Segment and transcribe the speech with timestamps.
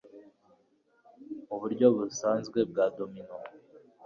[1.47, 3.35] muburyo busanzwe bwa domino?